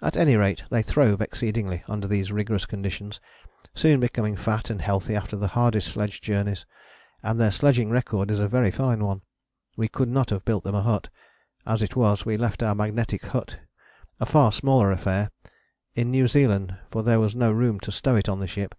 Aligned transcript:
At 0.00 0.16
any 0.16 0.36
rate 0.36 0.64
they 0.70 0.80
throve 0.80 1.20
exceedingly 1.20 1.84
under 1.86 2.06
these 2.08 2.32
rigorous 2.32 2.64
conditions, 2.64 3.20
soon 3.74 4.00
becoming 4.00 4.34
fat 4.34 4.70
and 4.70 4.80
healthy 4.80 5.14
after 5.14 5.36
the 5.36 5.48
hardest 5.48 5.88
sledge 5.88 6.22
journeys, 6.22 6.64
and 7.22 7.38
their 7.38 7.50
sledging 7.50 7.90
record 7.90 8.30
is 8.30 8.40
a 8.40 8.48
very 8.48 8.70
fine 8.70 9.04
one. 9.04 9.20
We 9.76 9.86
could 9.88 10.08
not 10.08 10.30
have 10.30 10.46
built 10.46 10.64
them 10.64 10.76
a 10.76 10.80
hut; 10.80 11.10
as 11.66 11.82
it 11.82 11.94
was, 11.94 12.24
we 12.24 12.38
left 12.38 12.62
our 12.62 12.74
magnetic 12.74 13.20
hut, 13.26 13.58
a 14.18 14.24
far 14.24 14.50
smaller 14.50 14.90
affair, 14.92 15.30
in 15.94 16.10
New 16.10 16.26
Zealand, 16.26 16.78
for 16.90 17.02
there 17.02 17.20
was 17.20 17.34
no 17.34 17.52
room 17.52 17.80
to 17.80 17.92
stow 17.92 18.16
it 18.16 18.30
on 18.30 18.40
the 18.40 18.46
ship. 18.46 18.74